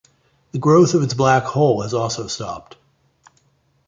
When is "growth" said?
0.57-0.95